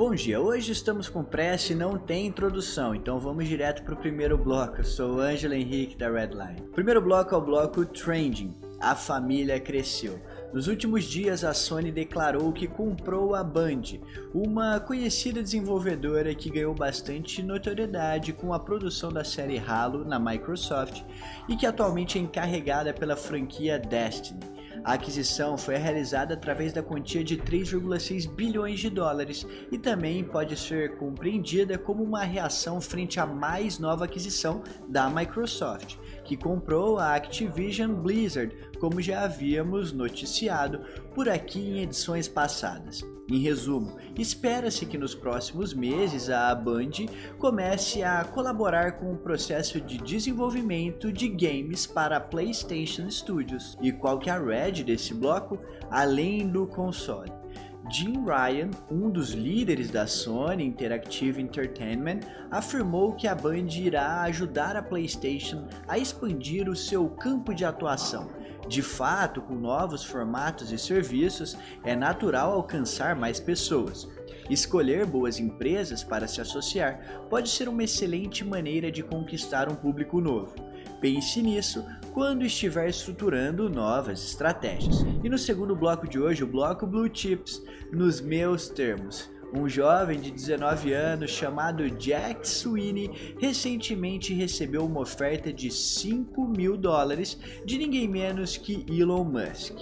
[0.00, 3.98] Bom dia, hoje estamos com pressa e não tem introdução, então vamos direto para o
[3.98, 4.78] primeiro bloco.
[4.78, 6.58] Eu sou o Ângelo Henrique da Redline.
[6.58, 8.56] O primeiro bloco é o bloco Trending.
[8.80, 10.18] A família cresceu.
[10.54, 14.00] Nos últimos dias, a Sony declarou que comprou a Band,
[14.32, 21.02] uma conhecida desenvolvedora que ganhou bastante notoriedade com a produção da série Halo na Microsoft
[21.46, 24.59] e que atualmente é encarregada pela franquia Destiny.
[24.84, 30.56] A aquisição foi realizada através da quantia de 3,6 bilhões de dólares e também pode
[30.56, 35.96] ser compreendida como uma reação frente à mais nova aquisição da Microsoft,
[36.30, 40.80] que comprou a Activision Blizzard, como já havíamos noticiado
[41.12, 43.04] por aqui em edições passadas.
[43.28, 47.06] Em resumo, espera-se que nos próximos meses a Band
[47.36, 53.76] comece a colaborar com o processo de desenvolvimento de games para PlayStation Studios.
[53.82, 55.58] E qual que é a red desse bloco?
[55.90, 57.39] Além do console.
[57.90, 64.76] Jim Ryan, um dos líderes da Sony Interactive Entertainment, afirmou que a Band irá ajudar
[64.76, 68.28] a PlayStation a expandir o seu campo de atuação
[68.70, 74.08] de fato, com novos formatos e serviços, é natural alcançar mais pessoas.
[74.48, 80.20] Escolher boas empresas para se associar pode ser uma excelente maneira de conquistar um público
[80.20, 80.54] novo.
[81.00, 85.00] Pense nisso quando estiver estruturando novas estratégias.
[85.24, 89.30] E no segundo bloco de hoje, o bloco Blue Chips, nos meus termos.
[89.52, 96.76] Um jovem de 19 anos chamado Jack Sweeney recentemente recebeu uma oferta de 5 mil
[96.76, 99.74] dólares de ninguém menos que Elon Musk.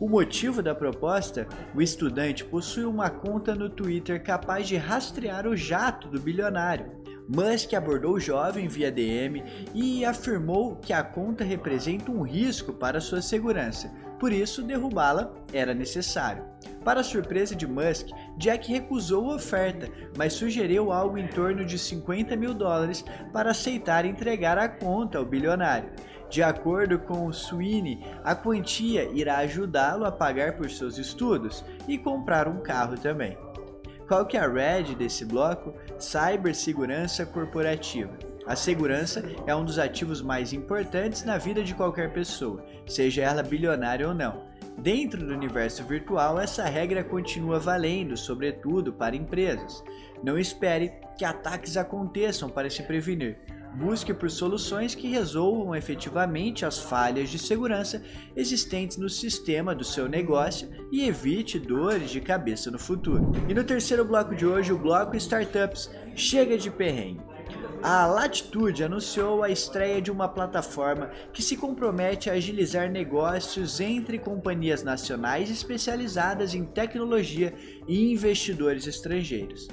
[0.00, 1.46] O motivo da proposta?
[1.72, 7.01] O estudante possui uma conta no Twitter capaz de rastrear o jato do bilionário.
[7.28, 9.42] Musk abordou o jovem via DM
[9.74, 15.74] e afirmou que a conta representa um risco para sua segurança, por isso derrubá-la era
[15.74, 16.44] necessário.
[16.84, 22.36] Para surpresa de Musk, Jack recusou a oferta, mas sugeriu algo em torno de 50
[22.36, 25.90] mil dólares para aceitar entregar a conta ao bilionário.
[26.28, 32.48] De acordo com Sweeney, a quantia irá ajudá-lo a pagar por seus estudos e comprar
[32.48, 33.36] um carro também.
[34.12, 35.72] Qual que é a red desse bloco?
[35.98, 38.12] Cibersegurança corporativa.
[38.46, 43.42] A segurança é um dos ativos mais importantes na vida de qualquer pessoa, seja ela
[43.42, 44.44] bilionária ou não.
[44.76, 49.82] Dentro do universo virtual, essa regra continua valendo, sobretudo para empresas.
[50.22, 53.38] Não espere que ataques aconteçam para se prevenir.
[53.74, 58.02] Busque por soluções que resolvam efetivamente as falhas de segurança
[58.36, 63.32] existentes no sistema do seu negócio e evite dores de cabeça no futuro.
[63.48, 67.32] E no terceiro bloco de hoje, o bloco Startups chega de perrengue.
[67.82, 74.20] A Latitude anunciou a estreia de uma plataforma que se compromete a agilizar negócios entre
[74.20, 77.52] companhias nacionais especializadas em tecnologia
[77.88, 79.66] e investidores estrangeiros.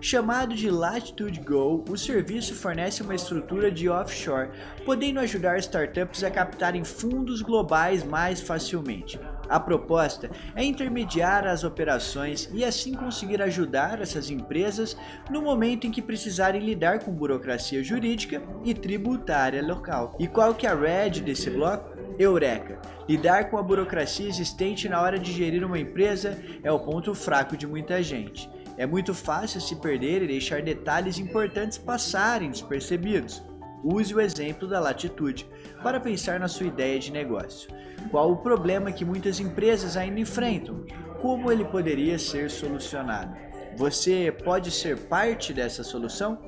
[0.00, 4.50] Chamado de Latitude Go, o serviço fornece uma estrutura de offshore,
[4.84, 9.18] podendo ajudar startups a captarem fundos globais mais facilmente.
[9.48, 14.96] A proposta é intermediar as operações e assim conseguir ajudar essas empresas
[15.30, 20.14] no momento em que precisarem lidar com burocracia jurídica e tributária local.
[20.18, 21.96] E qual que é a red desse bloco?
[22.18, 22.78] Eureka!
[23.08, 27.56] Lidar com a burocracia existente na hora de gerir uma empresa é o ponto fraco
[27.56, 28.50] de muita gente.
[28.76, 33.42] É muito fácil se perder e deixar detalhes importantes passarem despercebidos.
[33.82, 35.48] Use o exemplo da latitude
[35.82, 37.70] para pensar na sua ideia de negócio.
[38.10, 40.84] Qual o problema que muitas empresas ainda enfrentam?
[41.20, 43.36] Como ele poderia ser solucionado?
[43.76, 46.38] Você pode ser parte dessa solução?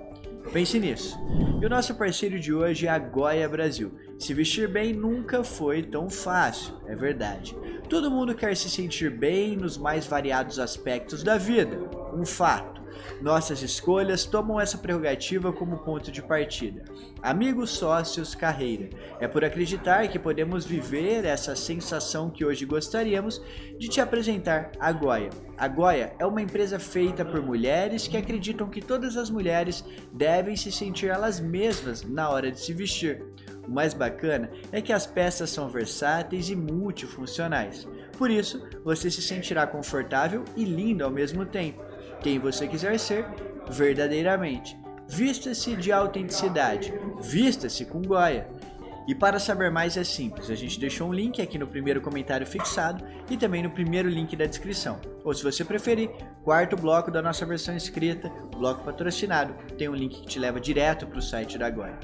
[0.52, 1.18] Pense nisso.
[1.60, 3.92] E o nosso parceiro de hoje é a Goia Brasil.
[4.18, 7.56] Se vestir bem nunca foi tão fácil, é verdade.
[7.88, 11.78] Todo mundo quer se sentir bem nos mais variados aspectos da vida,
[12.12, 12.78] um fato.
[13.22, 16.84] Nossas escolhas tomam essa prerrogativa como ponto de partida.
[17.22, 18.90] Amigos, sócios, carreira.
[19.20, 23.40] É por acreditar que podemos viver essa sensação que hoje gostaríamos
[23.78, 25.30] de te apresentar a Goia.
[25.56, 30.56] A Goia é uma empresa feita por mulheres que acreditam que todas as mulheres devem
[30.56, 33.24] se sentir elas mesmas na hora de se vestir.
[33.68, 37.86] O mais bacana é que as peças são versáteis e multifuncionais.
[38.16, 41.84] Por isso, você se sentirá confortável e lindo ao mesmo tempo.
[42.22, 43.26] Quem você quiser ser,
[43.68, 44.76] verdadeiramente.
[45.06, 46.94] Vista-se de autenticidade.
[47.20, 48.48] Vista-se com Goia.
[49.06, 52.46] E para saber mais é simples, a gente deixou um link aqui no primeiro comentário
[52.46, 55.00] fixado e também no primeiro link da descrição.
[55.24, 56.10] Ou se você preferir,
[56.42, 61.06] quarto bloco da nossa versão escrita, bloco patrocinado, tem um link que te leva direto
[61.06, 61.98] para o site da Goia.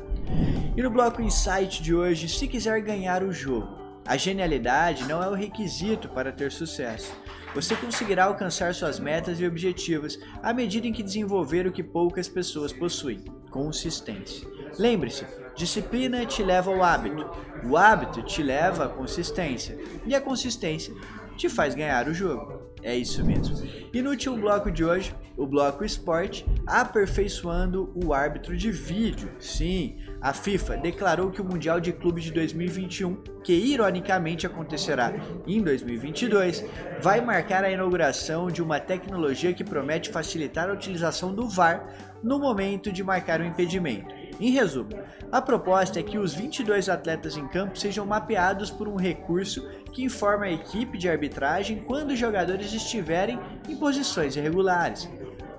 [0.76, 5.28] E no bloco Insight de hoje, se quiser ganhar o jogo, A genialidade não é
[5.28, 7.18] o requisito para ter sucesso.
[7.54, 12.28] Você conseguirá alcançar suas metas e objetivos à medida em que desenvolver o que poucas
[12.28, 14.46] pessoas possuem: consistência.
[14.78, 15.24] Lembre-se,
[15.56, 17.24] disciplina te leva ao hábito,
[17.64, 20.92] o hábito te leva à consistência, e a consistência
[21.36, 22.62] te faz ganhar o jogo.
[22.82, 23.56] É isso mesmo.
[23.92, 29.30] E no último bloco de hoje, o bloco esporte, aperfeiçoando o árbitro de vídeo.
[29.38, 35.12] Sim, a FIFA declarou que o Mundial de Clubes de 2021, que ironicamente acontecerá
[35.46, 36.64] em 2022,
[37.00, 41.88] vai marcar a inauguração de uma tecnologia que promete facilitar a utilização do VAR
[42.22, 44.14] no momento de marcar o impedimento.
[44.40, 44.90] Em resumo,
[45.30, 50.04] a proposta é que os 22 atletas em campo sejam mapeados por um recurso que
[50.04, 53.38] informa a equipe de arbitragem quando os jogadores estiverem
[53.68, 55.08] em posições irregulares.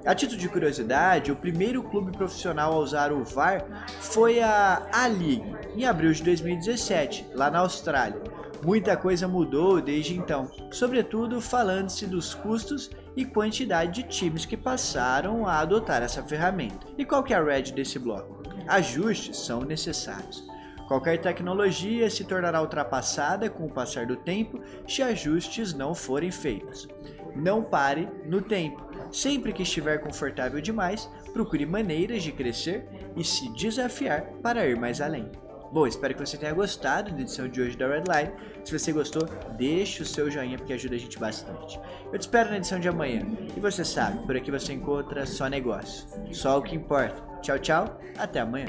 [0.05, 3.65] A título de curiosidade, o primeiro clube profissional a usar o VAR
[3.99, 8.21] foi a A-League, em abril de 2017, lá na Austrália.
[8.63, 15.47] Muita coisa mudou desde então, sobretudo falando-se dos custos e quantidade de times que passaram
[15.47, 16.87] a adotar essa ferramenta.
[16.97, 18.43] E qual que é a red desse bloco?
[18.67, 20.45] Ajustes são necessários.
[20.87, 26.87] Qualquer tecnologia se tornará ultrapassada com o passar do tempo se ajustes não forem feitos.
[27.35, 28.85] Não pare no tempo.
[29.11, 35.01] Sempre que estiver confortável demais, procure maneiras de crescer e se desafiar para ir mais
[35.01, 35.31] além.
[35.71, 38.31] Bom, espero que você tenha gostado da edição de hoje da Redline.
[38.63, 39.27] Se você gostou,
[39.57, 41.79] deixe o seu joinha porque ajuda a gente bastante.
[42.11, 43.21] Eu te espero na edição de amanhã.
[43.55, 46.07] E você sabe, por aqui você encontra só negócio.
[46.31, 47.21] Só o que importa.
[47.41, 47.99] Tchau, tchau.
[48.17, 48.65] Até amanhã.